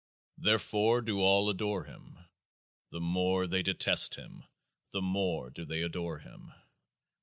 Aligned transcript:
Therefore 0.39 1.03
do 1.03 1.21
all 1.21 1.47
adore 1.47 1.83
him; 1.83 2.17
the 2.89 2.99
more 2.99 3.45
they 3.45 3.61
detest 3.61 4.15
him 4.15 4.45
the 4.93 4.99
more 5.03 5.51
do 5.51 5.63
they 5.63 5.83
adore 5.83 6.17
him. 6.17 6.51